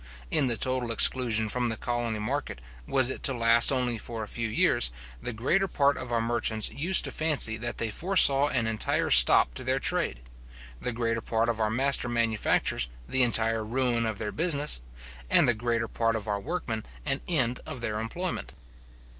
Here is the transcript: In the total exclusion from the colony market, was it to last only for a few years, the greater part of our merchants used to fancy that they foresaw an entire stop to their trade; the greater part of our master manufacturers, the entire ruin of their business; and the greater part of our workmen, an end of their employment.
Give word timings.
In 0.31 0.47
the 0.47 0.57
total 0.57 0.91
exclusion 0.91 1.47
from 1.47 1.69
the 1.69 1.77
colony 1.77 2.17
market, 2.17 2.59
was 2.87 3.11
it 3.11 3.21
to 3.21 3.35
last 3.35 3.71
only 3.71 3.99
for 3.99 4.23
a 4.23 4.27
few 4.27 4.49
years, 4.49 4.89
the 5.21 5.31
greater 5.31 5.67
part 5.67 5.95
of 5.95 6.11
our 6.11 6.19
merchants 6.23 6.71
used 6.71 7.03
to 7.03 7.11
fancy 7.11 7.55
that 7.57 7.77
they 7.77 7.91
foresaw 7.91 8.47
an 8.47 8.65
entire 8.65 9.11
stop 9.11 9.53
to 9.53 9.63
their 9.63 9.77
trade; 9.79 10.21
the 10.81 10.91
greater 10.91 11.21
part 11.21 11.49
of 11.49 11.59
our 11.59 11.69
master 11.69 12.09
manufacturers, 12.09 12.89
the 13.07 13.21
entire 13.21 13.63
ruin 13.63 14.07
of 14.07 14.17
their 14.17 14.31
business; 14.31 14.81
and 15.29 15.47
the 15.47 15.53
greater 15.53 15.87
part 15.87 16.15
of 16.15 16.27
our 16.27 16.39
workmen, 16.39 16.83
an 17.05 17.21
end 17.27 17.59
of 17.67 17.81
their 17.81 17.99
employment. 17.99 18.53